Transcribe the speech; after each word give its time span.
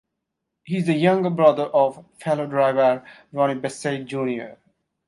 He 0.63 0.77
is 0.77 0.87
the 0.87 0.95
younger 0.95 1.29
brother 1.29 1.65
of 1.65 2.03
fellow 2.19 2.47
driver 2.47 3.05
Ronnie 3.31 3.59
Bassett 3.59 4.07
Jr. 4.07 4.57